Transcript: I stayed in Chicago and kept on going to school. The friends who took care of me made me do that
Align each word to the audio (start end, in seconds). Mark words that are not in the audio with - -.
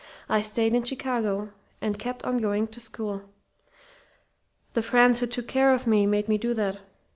I 0.27 0.41
stayed 0.41 0.73
in 0.73 0.81
Chicago 0.83 1.51
and 1.79 1.99
kept 1.99 2.23
on 2.25 2.39
going 2.39 2.65
to 2.69 2.79
school. 2.79 3.21
The 4.73 4.81
friends 4.81 5.19
who 5.19 5.27
took 5.27 5.47
care 5.47 5.71
of 5.71 5.85
me 5.85 6.07
made 6.07 6.27
me 6.27 6.39
do 6.39 6.55
that 6.55 6.79